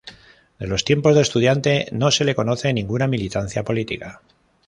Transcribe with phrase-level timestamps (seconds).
[0.57, 4.23] De los tiempos de estudiante no se le conoce ninguna militancia política.